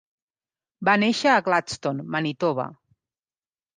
Va 0.87 0.95
néixer 1.03 1.29
a 1.35 1.43
Gladstone, 1.49 2.07
Manitoba. 2.17 2.67